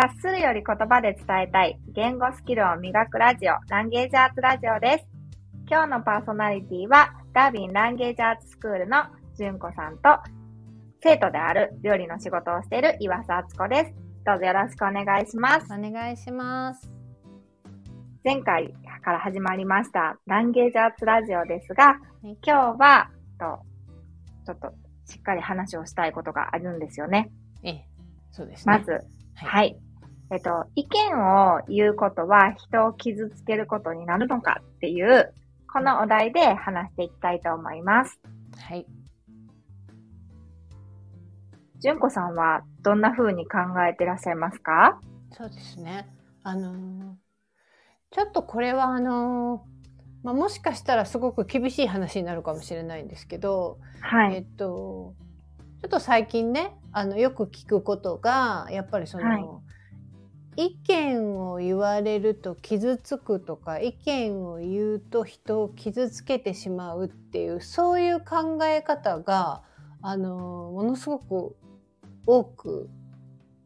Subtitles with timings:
[0.00, 5.08] 察するより言葉で伝えたい言語スキルを磨くラジオ、ランゲージアーツラジオです。
[5.68, 9.02] 今日のパーソナリティは、ダービンランゲージアーツスクールの
[9.36, 10.20] 純子さんと、
[11.02, 13.94] 生徒である料理の仕事をしている岩佐敦子です。
[14.24, 15.66] どうぞよろしくお願いします。
[15.74, 16.88] お願いします。
[18.24, 18.72] 前回
[19.02, 23.10] から始まりましたランゲージアーツラジオですが、今日は、
[23.40, 23.58] と、
[24.46, 24.72] ちょっと
[25.06, 27.32] しっかり話をしたいことがあるんですよね。
[27.64, 27.88] ええ、
[28.30, 28.78] そうですね。
[28.78, 29.02] まず、はい、
[29.34, 29.87] はい。
[30.30, 35.32] えっと、意見を言うことは人を傷つけることになるのかっていう、
[35.72, 38.18] このお題で話していきたいと思います。
[38.58, 38.86] はい。
[41.80, 45.00] 純子さんはどんな風に考えてらっしゃいますか？
[45.30, 46.08] そうですね。
[46.42, 47.14] あのー、
[48.10, 49.78] ちょっとこれはあのー
[50.24, 55.14] まあ、もしかしたらすごく厳しい話になるかもしれないんですけど、はい、えっと
[55.80, 59.44] ちょっと最近ねあのよく聞くことがやっぱりその、はい、
[60.60, 69.62] 意見を言われると傷つくとか意見を言うと人を傷つけてしまうっていうそういう考え方が
[70.02, 71.56] あのものすごく
[72.26, 72.90] 多く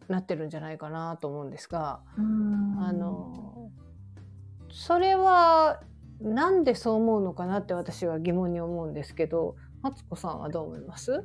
[0.08, 3.70] なってるんじゃないかなと思うんですがあの
[4.70, 5.80] それは
[6.20, 11.24] なんでそう思うのかなって私は疑問に思うんですけど、マツコさんはどう思います？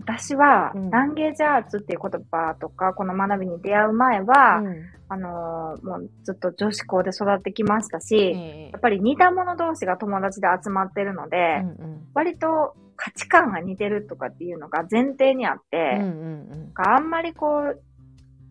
[0.00, 17.82] 私は、うん、ランゲージアーツっていう言葉とか、この学びに出会う前は、うん、あのー、もうずっと女子校で育ってきましたし、えー、やっぱり似た者同士が友達で集まってるので、うんうん、割と価値観が似てるとかっていうのが前提にあって、うんうんうん、あんまりこう、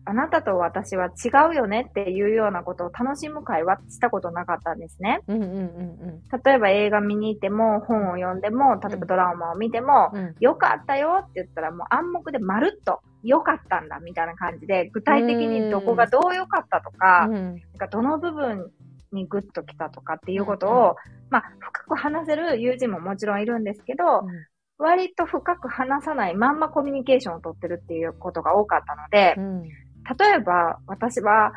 [0.06, 5.20] あなたと私は違うよねっていうようなことを楽しむ会話したことなかったんですね。
[5.26, 18.70] うんうんうんうん、例えば映画見に行っても、本を読んでも、例えばドラマを見ても、うん、よかったよって言ったらもう暗黙でまるっとよかったんだみたいな感じで、具体的にどこがどうよかったとか、うん、なんかどの部分
[19.12, 20.94] にグッときたとかっていうことを、うんうん、
[21.30, 24.04] まあ深く話せる友人ももちろんいるんですけど、
[24.76, 29.36] 割と深く話さないまんまコミュニケーションをとってるっていうことが多かったので、
[30.18, 31.52] 例えば私は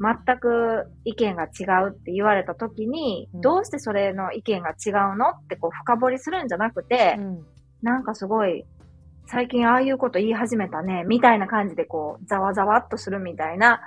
[0.00, 7.46] 全く意見が違うって言われた時に、うん、どうしてそれの意見が違うのってこう深掘りするんじゃなくて、うん、
[7.82, 8.64] なんかすごい
[9.26, 13.80] 最近ああいうこと言い始めたね、みたいな感じでこうざわざわっとするみたいな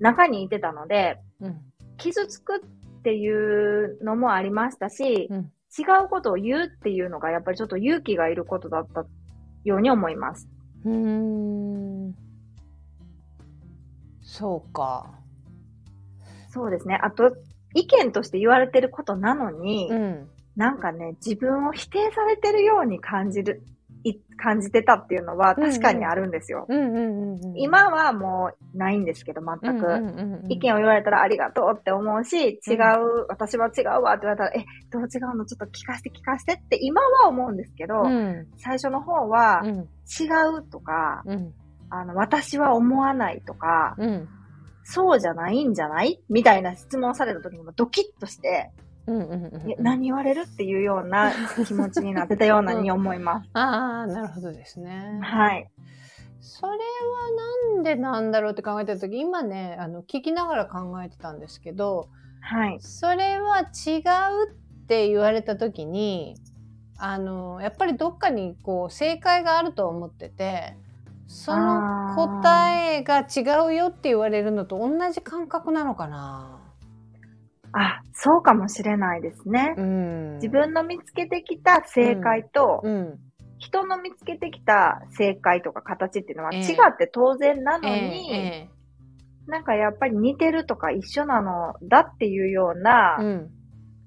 [0.00, 1.60] 中にいてたので、うん、
[1.98, 5.30] 傷つくっていうのもありましたし、
[5.78, 9.06] 違うことを言うっていうのがやっぱりちょっと勇気がいることだった
[9.64, 10.48] ように思います。
[10.84, 12.14] うん
[14.42, 15.08] そうか。
[16.50, 16.98] そうですね。
[17.00, 17.30] あと、
[17.74, 23.62] 意見として言われてることなのに、うん、なんかね、自分を否定されてるように感じる、
[24.36, 26.66] 感じてたっていうのは確かにあるんですよ。
[27.54, 30.44] 今はもうないんですけど、全く。
[30.48, 32.78] 意見を言われたらありがとうって思うし、違う、
[33.20, 35.46] うん、私は違うわって言われたら、え、どう違うの？
[35.46, 40.26] ちょっと聞かせて聞かせてって今は思うんですけど、うん、最初の方は、違
[40.58, 41.22] うとか、
[41.94, 44.28] あの、私は思わないとか、うん、
[44.82, 48.70] そうじゃないんじゃないみたいな質問された時にもドキッとして、
[49.78, 51.32] 何言われるっていうような
[51.66, 53.50] 気持ちになってたようなに思います。
[53.52, 55.20] ああ、なるほどですね。
[55.22, 55.70] はい。
[56.40, 56.76] それは
[57.74, 62.08] なんでなんだろうって考えた時、今ね、あの、聞きながら考えてたんですけど、
[62.40, 62.78] はい。
[62.80, 63.98] それは違
[64.46, 66.36] うって言われた時に、
[66.96, 70.76] あの、やっぱりどっかにこう正解があると思ってて、
[71.26, 76.58] その答えが違うよって言われるのと同じ感覚なのかな？
[77.72, 79.74] あ、そうかもしれないですね。
[79.78, 82.92] うん、自分の見つけてきた正解と、うん。
[82.92, 83.18] うん、
[83.58, 93.16] 人の見つけてきた正解とか形っていうのは違って当然なのに、えーえー、なんかやっぱり似てるとか一緒なのだっていうような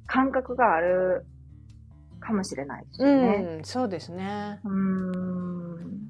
[0.05, 1.25] 感覚がある
[2.19, 3.59] かもしれないですね。
[3.63, 4.59] そうですね。
[4.63, 6.04] うん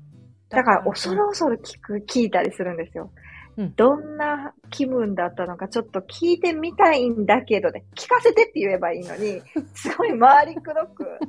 [0.56, 3.12] だから恐る恐る聞く、聞いたりするんですよ。
[3.58, 9.42] うん、どんな気分だったのかちょっと聞いてみたいんだけどね、聞かせてって言えばいいのに、
[9.74, 11.20] すごい回りくどく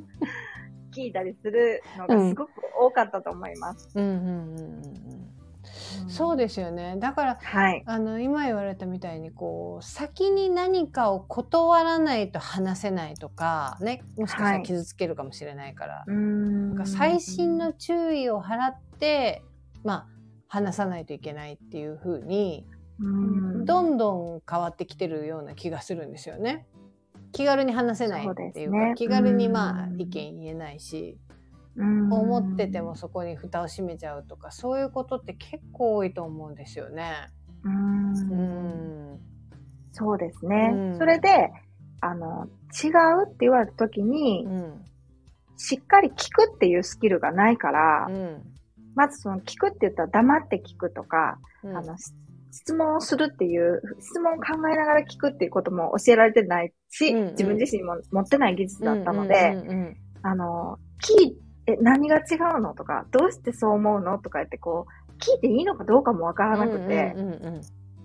[0.93, 3.89] 聞いたりするのがすごく多かったと思います。
[3.95, 5.27] うんうんうんうん。
[6.09, 6.95] そうですよね。
[6.97, 18.86] だから、はい、あの今言われたみたいにこう先に何かを断らないと話せないとかね、もしかしたら傷つけるかもしれないから、はい、なんか細心の注意を払って
[19.83, 20.07] まあ
[20.47, 22.65] 話さないといけないっていうふうに
[22.99, 26.65] どんどん変わってきてるような気がするんですよね。
[27.31, 31.17] 気軽に話せないっていうか、ね、気軽にまあ意見言えないし。
[31.79, 37.27] 思っててもそこに蓋を閉めちゃうとかそういうことって結構多いと思うんですよね。
[37.63, 39.19] うん。
[39.91, 40.95] そうですね。
[40.97, 41.51] それで、
[42.01, 42.47] あの、
[42.83, 42.89] 違
[43.23, 44.85] うって言われた時に、うん、
[45.57, 48.43] しっかり聞くっていうスキルがないから、うん、
[48.97, 51.95] まずその聞くって言ったら黙って聞くとか、うん、あの、
[52.51, 59.55] 質問をするっていう、質問を考えながら聞くっていうことも教えられてないし、うんうん、自分自身も持ってない技術だったので、
[60.23, 67.15] あの、聞いて、何が違うのとか、どうしてそう思うのとか言ってこう、聞いていいのかどうかもわからなくて、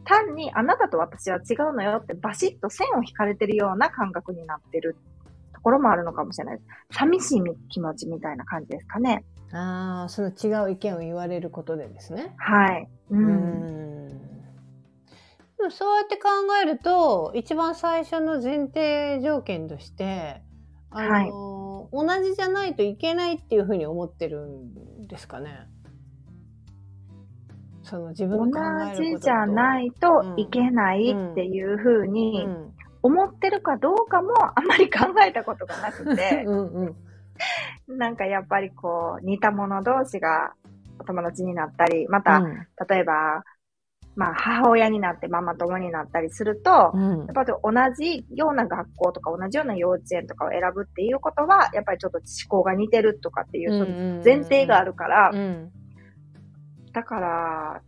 [0.04, 4.96] 単にあなたと私は違うのよってバシッと線を引かれてるような感覚になってる
[5.54, 6.98] ところもあるのかもしれないです。
[6.98, 9.24] 寂しい気持ちみたいな感じですかね。
[9.52, 12.34] ああ、その違う意見を言われることでですね。
[12.38, 12.88] はい。
[13.10, 13.26] うん。
[13.26, 13.28] う
[13.58, 13.82] ん
[15.62, 16.28] でもそうやって考
[16.60, 20.42] えると、一番最初の前提条件として、
[20.90, 25.68] あの、はい、同じじゃないといけないっていうふうに思ってるんですかね。
[27.84, 32.48] その自分の同じじゃないといけないっていうふうに
[33.02, 36.96] 思ってるかどうかもあんまり考えたことがなくて、うんうん、
[37.98, 40.52] なんかやっぱりこう似た者同士が
[40.98, 43.42] お友達になったり、また、うん、例えば、
[44.14, 55.70] まあ母親になってママ友になったりすると、うん、やっぱり同じような学校とか同じような幼稚園とかを選ぶっていうことは、やっぱりちょっと思考が似てるとかっていう前提があるから、うん。
[56.92, 57.82] だから、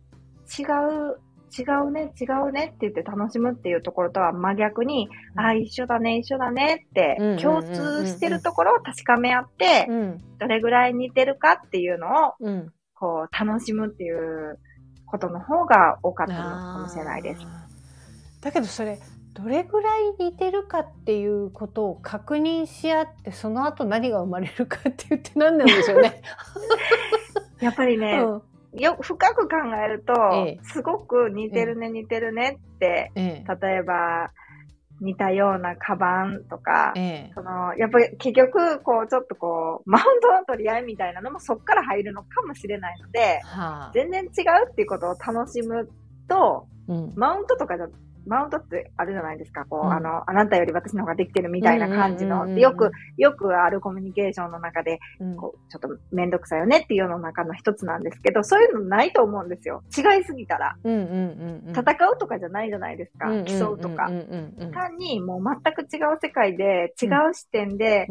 [0.57, 1.19] 違う、
[1.57, 9.87] 違うね、違うねって言って楽しむっていうところとは真逆に、うん、ああ、一緒だね、一緒だねって共通してるところを確かめ合って、
[10.39, 12.33] どれぐらい似てるかっていうのを、
[12.93, 14.59] こう、楽しむっていう
[15.05, 17.41] ことの方が多かったのかもしれないです。
[18.41, 18.99] だけどそれ、
[19.33, 26.21] どれぐらい似てるかっていうことを確認し合って、その後何が生まれるかって言って何なんでしょうね。
[27.61, 28.41] やっぱりね、うん
[28.81, 34.31] よ、深く考えると、ええ、すごく似てるね、似てるねって、え、例えば、
[35.01, 36.93] 似たようなカバンとか、
[37.33, 44.29] その、やっぱり結局、こう、ちょっとこう、マウントの取り合いみたいなのもそっから入るのかもしれないので、はあ、全然違う
[44.71, 45.89] っていうことを楽しむ
[46.27, 47.87] と、うん、マウントとかじゃ
[48.25, 49.65] マウントってあるじゃないですか。
[49.65, 54.99] こう、うん、あの、あなたより私の方ができてるみたいな感じの、よく、よくあるコミュニケーションの中で、
[55.37, 59.83] こう、ちょっとめんどくさいよねっていうの中の一つなんですけど、そういうのないと思うんですよ。
[59.95, 60.75] 違いすぎたら。
[60.83, 61.81] 戦
[62.13, 63.27] うとかじゃないじゃないですか。
[63.45, 64.09] 競うとか。
[64.73, 68.07] 単にもう全く違う世界で、違う視点で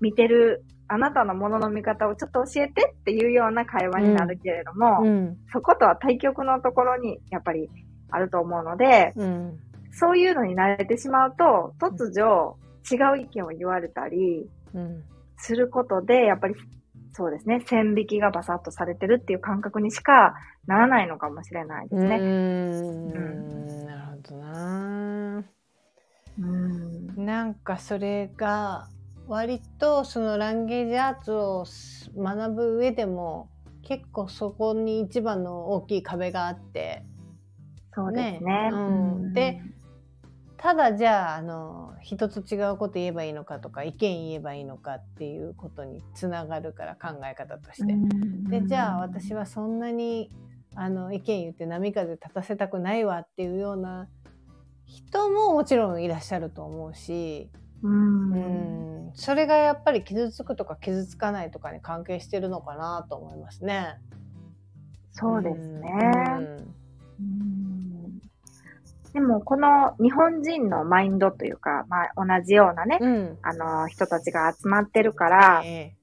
[0.00, 7.70] 見てる、あなたのものの見方をちょっと教えてっていうような会話になるけれども、うんうん、そことは対極のところに、やっぱり
[8.10, 9.58] あると思うので、うん、
[9.92, 12.56] そういうのに慣れてしまうと、突如
[12.90, 14.48] 違う意見を言われたり
[15.36, 16.54] することで、やっぱり
[17.12, 20.34] そうですね、線引きがバサッとされてるっていう感覚にしか
[20.66, 22.16] ならないのかもしれないですね。
[22.16, 25.44] うん、なるほどな。
[26.38, 28.88] うん、なんかそれが
[29.26, 31.64] 割とそのランゲージアーツを
[32.16, 33.50] 学ぶ上でも
[33.82, 37.04] 結構そこに一番の大きい壁があって
[38.04, 38.70] そうですね。
[38.70, 38.76] ねう
[39.28, 39.62] ん、で
[40.56, 47.94] ただじゃああの人と違うこと言えばいいのかとか意見言えばいいのかっていうことにつながるから考え方として。
[48.50, 50.30] でじゃあ私はそんなに
[50.74, 54.08] あの意見言って波風立たせたくないわっていうような
[54.84, 57.50] 人ももちろんいらっしゃると思うし。
[57.82, 63.98] うんそれがやっぱり傷つくとか傷つかないとかに関係してるのかなと思いますね。
[65.12, 65.90] そうですね。
[67.18, 67.79] うん
[69.12, 75.94] でも、この日本人のマインドというか、まあ、同じようなね、うん、あの、人たちが集まってるから、え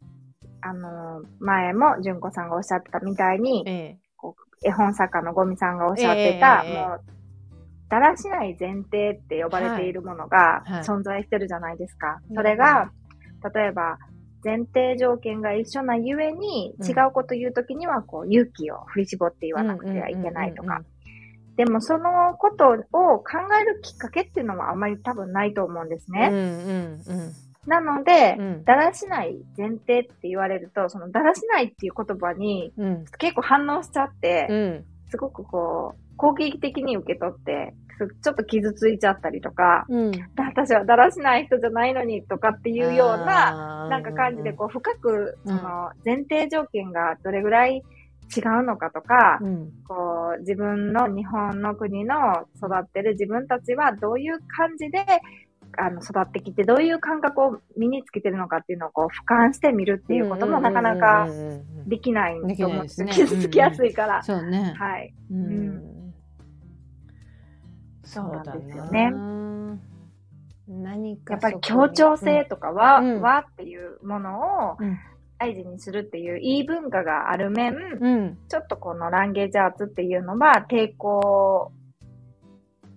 [0.62, 7.02] あの、前も純子さんがおっしゃってたみたいに、えこう絵本作家のゴミさんがおっしゃってた、えもう、
[7.90, 12.08] だらしない前提って呼ばれているものが存在してるじゃないですか。
[12.08, 12.92] はいはい、それが、
[13.54, 13.98] 例えば、
[14.44, 20.82] 前提条件が一緒なゆえに、違うこと言うときには、こう、勇気を振り絞って言わなくてはいけないとか。
[21.58, 23.24] でもそのことを考
[23.60, 26.30] えるきっかけっていうのはあまり多分ないと思うんですね。
[26.32, 27.34] うんうんうん、
[27.66, 32.72] なので、うん、だらしない前提って言われると、そのだらしないっていう言葉に
[33.18, 37.74] 結構反応しちゃって、うん、すごくこう、攻撃的に受け取って、
[38.22, 47.84] ちょっと傷ついちゃったりとか、うん、私はだらしない人じゃないのにとかっていうような、なんか感じでこう深く、その前提条件がどれぐらい
[48.36, 49.96] 違うのかとか、うん、こ
[50.38, 52.16] う自分の日本の国の
[52.58, 55.06] 育ってる自分たちはどういう感じで
[55.78, 61.28] あの育ってきてどういう感覚を身につけてるのかっていうのをこう俯瞰してみるっていうこともなかなか
[61.86, 64.18] できないと思うんです、ね、傷つきやすいから。
[64.18, 64.74] うん、そうね。
[64.78, 65.14] はい。
[65.32, 66.14] うん。
[68.04, 69.12] そうなんですよね。
[70.68, 74.78] 何かやっぱり協調性とかは、うん、和っていうものを
[75.40, 81.72] 大事にするっていういい文化がある面、うん、ちょっとこのランゲージアーツっていうのは抵抗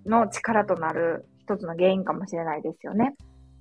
[0.06, 3.14] の力となる一つの原因かもしれないですよね。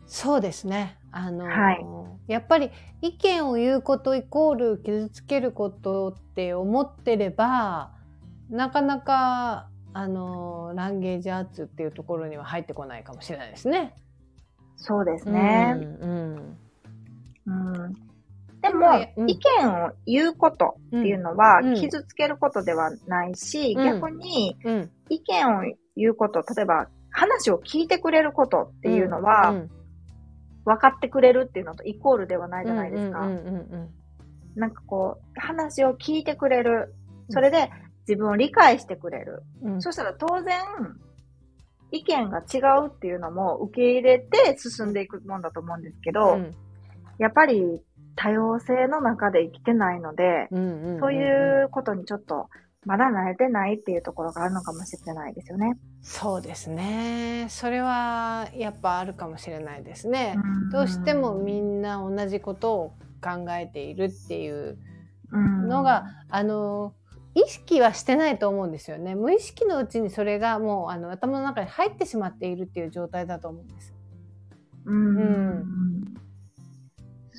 [0.06, 0.98] そうですね。
[1.12, 1.86] あの、はい、
[2.28, 2.72] やっぱり
[3.02, 7.92] 意見を言うことイコール傷つけることって思ってれば、
[8.50, 13.94] なかなか、あの、ランゲージアーツっていうところには入ってこないかもしれないですね。
[14.78, 15.76] そうですね。
[15.78, 16.58] うん。
[17.46, 18.09] うん、うん
[18.62, 18.88] でも、
[19.18, 24.58] うん、意見を言うことっていうのは、傷つけることではないし、うん、逆に、
[25.10, 25.62] 意見を
[25.96, 29.54] 言うこと、例えば、話を聞いてくれることっていうのは、
[30.66, 33.28] 分かってくれるっていうのとイコールではないじゃないですか。
[34.56, 36.94] なんかこう、話を聞いてくれる。
[37.30, 37.70] それで
[38.08, 39.44] 自分を理解してくれる。
[39.62, 40.60] うん、そしたら当然、
[41.92, 46.56] 意見が違うっていうのも受け入れて進んでいくもんだと思うんですけど、うん、
[47.18, 47.82] やっぱり
[48.20, 50.50] 多様性の中で生きてないので、
[51.00, 52.50] そういうことにちょっと
[52.86, 55.78] まだ慣れてないっていうところがあるのかもしれないですよね。
[56.02, 57.48] そうですね。
[57.50, 60.36] それはやっぱあるかもしれないですね。
[60.74, 62.90] どうしてもみんな同じことを
[63.22, 64.78] 考えているっていう
[65.32, 66.94] のが、あの、
[67.36, 69.16] 意識はしてないと思うんですよね。
[69.16, 73.94] 無意識のうちにそれがもうあの頭の中に入ってしまっているっていう状態だと思うんです。
[74.86, 75.18] うん。
[75.18, 75.99] うん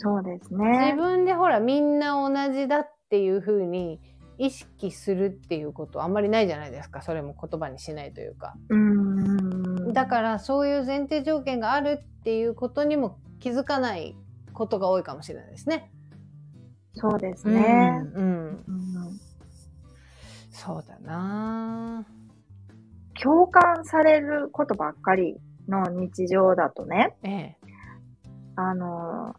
[0.03, 0.95] そうですね。
[0.95, 4.01] 自分でほらみんな同じだっていうふうに
[4.39, 7.03] 意識するっていうことあんまりないじゃないですか。
[7.03, 8.55] それも言葉にしないというか。
[8.71, 14.17] うんだからそういう前提条件があるっていうことにも気づかない
[14.55, 15.93] ことが多いかもしれないですね。
[16.95, 18.01] そうですね。
[18.15, 19.21] うん、うん、
[20.51, 22.07] そうだな。
[23.23, 25.37] 共感されることばっかり
[25.69, 27.57] の日常だとね、ええ、
[28.57, 29.35] あの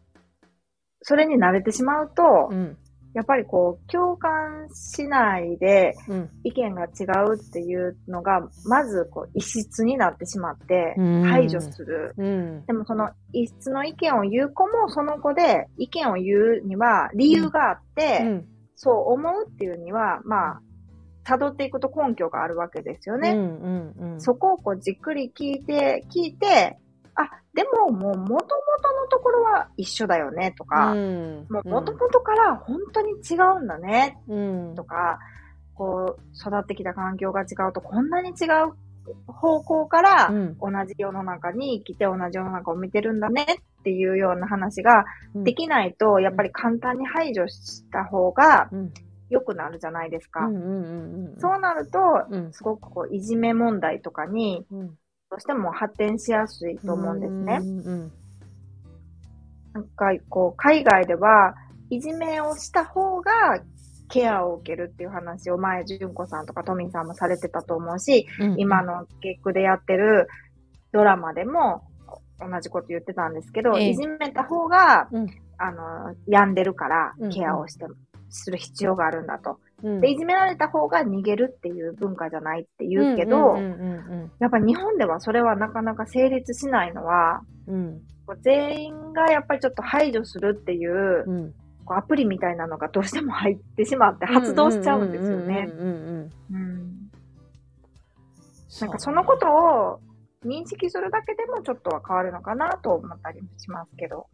[1.01, 2.77] それに慣れてしまうと、うん、
[3.13, 5.93] やっぱりこう、共感しないで
[6.43, 12.13] 意見が違うっていうのが、まずこう、異質になってしまって排除する。
[12.17, 20.61] うん、でもその異質の意見を言う子もその子で意見を言うには理由があって、うん、そう思うっていうには、まあ、
[21.25, 23.31] 辿っていくと根拠があるわけですよね。
[23.31, 26.77] うんうんうん、そこをこうじっくり聞いて、聞いて、あ、
[27.53, 28.37] でももう元々
[29.01, 34.17] のところは一緒だよねとか、うん、もう元々から本当に違うんだね
[34.75, 35.19] とか、
[35.71, 38.73] うん、こう育ってきた環境が違うとこんなに違う
[39.27, 40.31] 方向から
[40.61, 43.45] 同じ世の中に生きて同じ世の中を見てるんだね
[43.79, 45.05] っていうような話が
[45.35, 48.69] できないと、やっぱり簡単に排除した方が
[49.29, 50.41] 良くなるじゃないですか。
[51.39, 51.99] そうなると、
[52.51, 54.65] すごくこういじめ問題とかに
[55.31, 57.61] としても発展しやすいと思うんですね。
[59.73, 61.55] なんか、こう、海外では、
[61.89, 63.31] いじめをした方が
[64.09, 70.27] ケアを受けるっていう話を前、純子さんとかトミンさんもされてたと思うし、うん、今の結句でやってる
[70.91, 71.83] ドラマでも
[72.39, 77.97] 同じこと言ってたんですけど、えいじめた方が、うん、あの、病んでるからケアをして、うんうん、
[78.29, 79.59] する必要があるんだと。
[79.83, 83.57] で、いじめられた方が逃げるっていう文化じゃないって言うけど、
[84.39, 88.01] やっぱ日本ではそれはなかなか成立しないのは、うん、
[88.41, 91.53] 全員がやっぱりちょっと排除するっていう、うん、
[91.85, 95.69] こうアプリみたいなのがどうしても入ってしまって発動しちゃうんですよね。
[98.79, 99.99] なんかそのことを
[100.45, 104.27] 認識するだけでもちょっとは変わるのかなと思ったりもしますけど。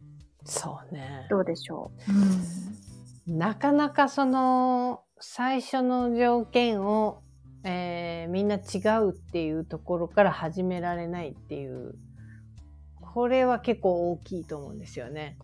[0.44, 1.26] そうね。
[1.28, 3.30] どうでしょう。
[3.30, 7.22] うん、なかなかその、最初の条件を、
[7.64, 11.94] えー、みんな違うっていうところから始められないっていう、
[13.00, 15.36] これは結構大きいと思うんですよね。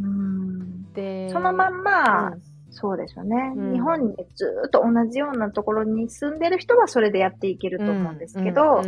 [0.00, 0.92] うん。
[0.92, 8.82] で、そのまんま、うん、そうですよね、うん、日本にずっと同じようなところに住んでる人はそれでやっていけると思うんですけど、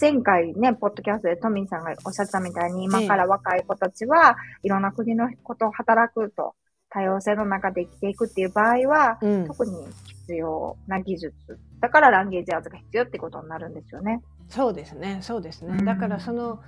[0.00, 6.54] 前回ね、ポッドキャストでトミーさんがおっしゃったみたいに、今から若い子たちはいろんな国のことを働くと
[6.96, 9.72] 多様性の中で生きていくっていう場合は、うん、特に
[10.06, 11.34] 必要な技術。
[11.78, 14.22] だからランゲージアーツが必要ってことになるんですよね。
[14.48, 15.84] そうですね、そうですね。
[15.84, 16.62] だからその、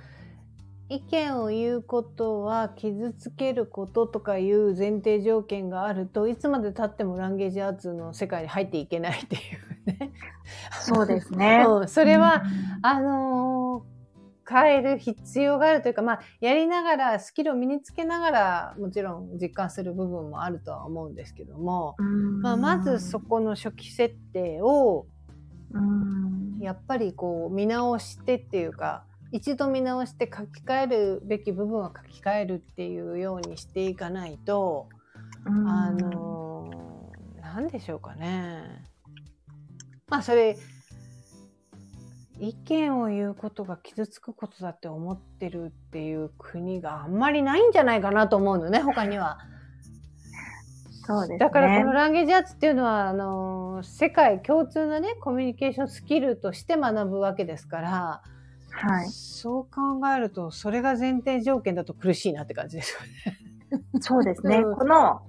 [0.87, 10.11] 意見を言うことは傷つけることとかいう前提条件があるといつまでたってもランゲージアーツの世界に入っていけないっていうね。
[10.81, 11.65] そうですね。
[11.69, 12.47] うん、それは、う
[12.81, 13.88] ん、あのー
[14.49, 21.95] 変える必要があるというか、まあ、やりながら、スキルを身につけながら、もちろん実感する部分もあるとは思うんですけども、
[22.41, 25.05] まあ、まずそこの初期設定を、
[26.59, 34.89] やっぱりこう見直してっていうか一度見直して書き換えるべき部分は書き換えるっていうようにしていかないと、
[35.45, 38.83] あの何でしょうかね。
[40.07, 40.57] まあそれ
[42.39, 49.37] 意見を言うことが傷つくことだって思ってるっていう国があんまりないんじゃないかなと思うのね他には。
[51.05, 58.21] そうです、ね、だからこのランゲージアーツっていうのはあの世界共通のねコミュニケーションスキルとして学ぶわけですから、
[58.71, 63.49] はい、そう考えるとそれが前提条件だと苦しいなって感じですよね。
[63.99, 64.57] そうですね。
[64.65, 65.21] うん、この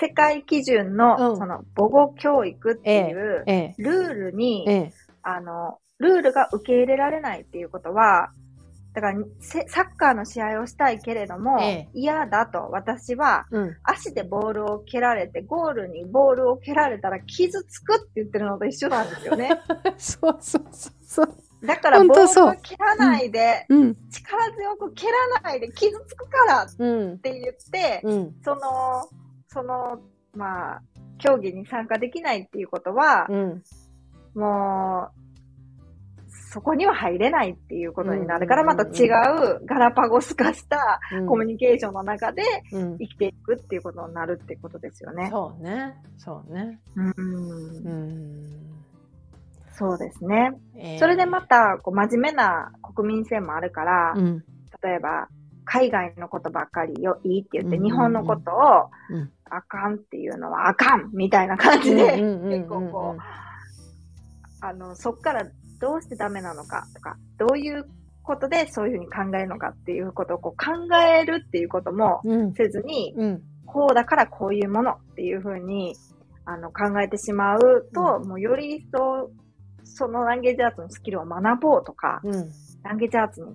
[0.00, 3.44] 世界基準の、その母語教育っていう
[3.78, 4.92] ルールに、ええ、
[5.22, 8.30] あの、ルールが受け入れられないっていうことは、
[8.94, 19.50] だからサッカーの試合をしたいけれども、ええ、嫌だと私は、うん、足でボールを蹴られて、ゴールにボールを蹴られたら傷つくって言ってるのと一緒なんですよね。
[19.96, 20.64] そうそう
[21.02, 21.66] そう。
[21.66, 26.68] だからボールを蹴らないで、うん、力強く蹴らないで傷つくからっ
[27.18, 29.08] て言って、うん、その、
[29.48, 30.00] その、
[30.34, 30.82] まあ、
[31.18, 33.26] 競技に参加できないっていうことは、
[34.34, 35.21] もう、
[36.52, 45.30] そこには入れないっていうことになるから、また違うガラパゴス化したコミュニケーションの中で生きていくっていうことになるってことですよね。
[45.30, 45.94] そうね。
[46.18, 46.78] そうね。
[46.94, 47.06] うん。
[47.06, 48.62] うん
[49.74, 50.52] そうですね。
[50.76, 54.44] えー、それでまた、こう、真面目な国民性もあるから、うん、
[54.82, 55.28] 例えば、
[55.64, 58.90] 海外のことばっかりよ、いいって言って、日本のことを、
[59.48, 63.22] あかんっていうのはあかんみたいな感じで、結構こう、
[64.60, 65.46] あの、そっから
[65.82, 67.84] どうしてダメなのかとか、どういう
[68.22, 72.22] ことでそういうふうに考えるのかっていうことをこう考えるっていうことも
[72.56, 73.24] せずに、うん。
[73.24, 75.96] うん、こうだからこういうものっていうふうに
[76.44, 79.30] あの考えてしまうと、うん、もうより一層
[79.84, 82.20] そのランゲージアーツのスキルを学ぼうとか、
[82.84, 83.46] ランゲージアーツに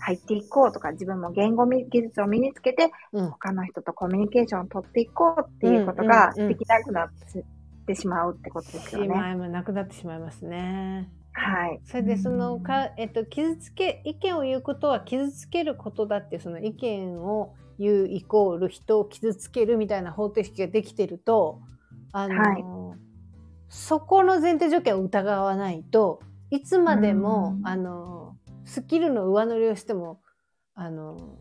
[0.00, 7.08] 入っていこうとか、自分も言語技術を身につけて、他の人とコミュニケーションを取っていこうっていうことができなくなっ
[7.86, 9.34] てしまうってことですよね。
[9.48, 11.10] なくなってしまいますね。
[11.34, 11.80] はい。
[11.84, 21.60] それでそのか、えっと、傷つけ、意見を言うことは傷つけることだって、その意見を言うイコール人を傷つけるみたいな方程式ができてると、
[22.12, 22.64] あの、はい、
[23.68, 26.20] そこの前提条件を疑わないと
[26.50, 30.20] いつまでも、あのスキルの上乗りをしても
[30.74, 31.36] あの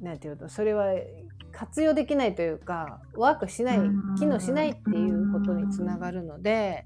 [0.00, 0.86] なんていうとそれは
[1.52, 3.80] 活用できないというかワークしない
[4.18, 6.84] 機能しないっていうことにつながるので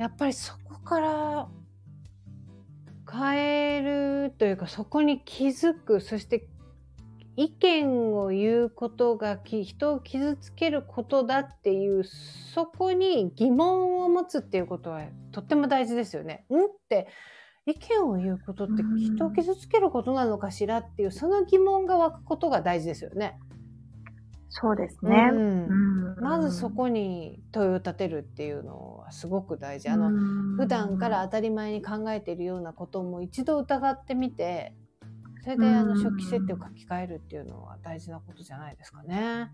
[0.00, 1.48] やっぱりそこから
[3.12, 6.48] 変えるというかそこに気づくそして
[7.36, 16.46] 意見を言うことが人を傷つけることだっていうそこに疑問を持つっていうことはとっても大事ですよね。
[16.50, 17.06] んって
[17.66, 23.38] 意見を言うことって人を傷つけることなのかしらっていうその疑問が湧くことが大事ですよね。
[24.52, 29.88] そうですね、うん、まずそこに問いを立てるっていうのはすごく大事。
[29.88, 30.10] あの
[30.56, 34.74] 普段から当たり前に考えているようなことも一度疑ってみて
[35.42, 39.52] それであの初期設定を書き換えるっていうのは大事なことじゃないですかね。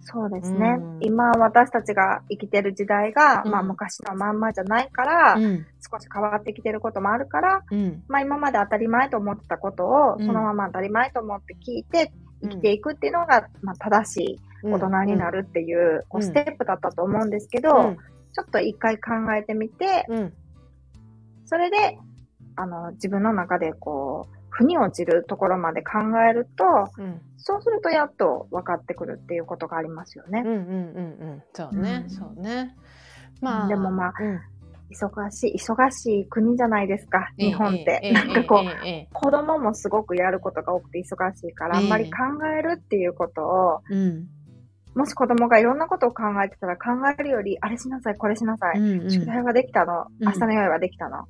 [0.00, 0.76] そうですね。
[0.78, 7.62] うん、今私たちが生きてる時代が、うん、まあ昔のまんまじゃないから、うん、少し変わってきてることもあるから、
[8.08, 17.96] まあ今まで当たり前と思ってたことを、そのまま当たり前と思って聞いて生きていくっていうのが、まあ正しい大人になるっていう、こうステップだったと思うんですけど、
[18.32, 20.06] ちょっと一回考えてみて、
[21.44, 21.98] それで、
[22.56, 25.98] あの、自分の中でこう、腑に落ちるところまで考
[26.28, 26.64] えると、
[26.98, 30.42] うん、そうするとやっと分かってくるっていうことがありますよね。
[30.44, 31.42] うんうんうんうん。
[31.52, 32.74] そうね、うん、そうね。
[33.40, 33.68] まあ。
[33.68, 34.40] でもまあ、うん、
[34.90, 38.12] 忙しい、忙しい国じゃないですか、日本って。
[38.12, 42.18] なんかこう、子供もすごくやることが多くて忙しいから、あんまり考
[42.58, 43.82] えるっていうことを、
[44.94, 51.26] もし子供がいろんなことを考えてたら考えるより、あれしなさい、これしなさい、うんうん、宿題はできたの、明日の用意はできたの、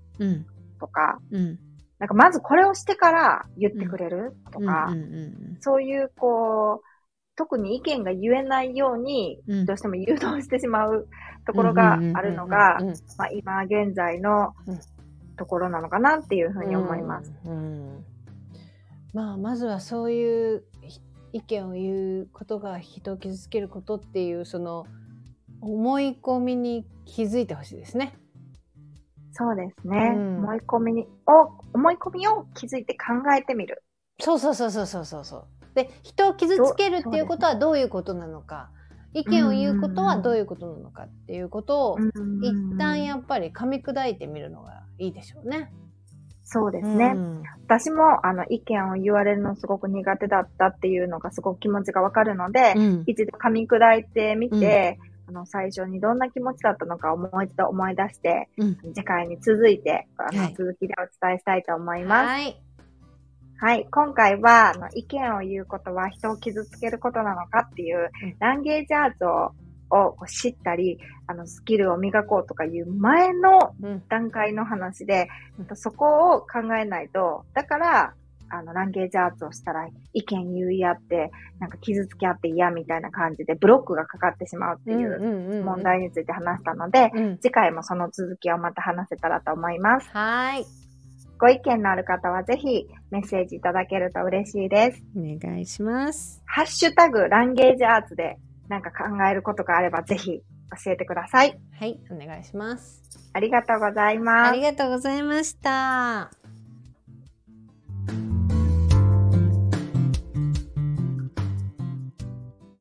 [0.80, 1.18] とか、
[1.98, 4.94] なんかまずこれをしてから言ってくれるとか、
[5.60, 6.87] そういうこう、
[7.38, 11.06] 特に意見が言えないように、どうしても誘導してしまう
[11.46, 12.78] ところがあるのが、
[13.16, 14.54] まあ今現在の
[15.36, 17.32] ところなのかなっていうふうに思います。
[17.44, 18.04] うんうん
[19.14, 20.64] まあまずはそういう
[21.32, 24.84] 意見を言うことが人を傷つけることっていうその
[25.62, 28.14] 思い込みに気づいてほしいですね。
[29.32, 30.12] そうですね。
[30.14, 33.82] うん、思い込みに、を、思い込みを気づいて考えてみる。
[34.20, 38.70] そうそうそうそうそうそうで、人を傷つけるっていうことはどういうことなのか。
[39.14, 45.72] 意見を言うことはどういうことなのかっていうことを、一旦やっぱり噛み砕いてみるのがいいでしょうね。
[46.50, 47.12] そうですね。
[47.14, 58.48] うん、私も、あの、意見を言われるのすごく苦手だったっていうのがすごく気持ちがわかるので、うん、一度噛み砕いてみて、うん、あの、最初にどんな気持ちだったのかをもう一度思い出して、
[58.94, 62.26] 次回に続いて、あの、はい、続きでお伝えしたいと思います。
[62.28, 62.67] はい。
[63.60, 63.86] はい。
[63.90, 69.52] 今回は、あの、意見を言うことは人を傷つけることなのかっていう、ランゲージアーツを
[69.90, 73.74] を知ったり、あの、スキルを磨こうとかいう前の
[74.08, 78.14] 段階の話で、うん、そこを考えないと、だから、
[78.50, 87.10] あの、ランゲージアーツをしたら意見言い合って、なんか傷つき合って嫌みたいな感じでブロックがかかってしまうっていう問題について話したので、
[87.42, 90.08] 次回もその続きをまた話せたらと思います。
[90.12, 90.77] はい。
[91.38, 95.02] ご意見のある方はぜひメッセージいただけると嬉しいです。
[95.16, 96.42] お願いします。
[96.46, 100.42] ハッシュタグランゲージアーツでなんか考えることがあればぜひ
[100.84, 101.58] 教えてください。
[101.78, 103.02] はい、お願いします。
[103.32, 104.50] ありがとうございます。
[104.50, 106.37] ありがとうございました。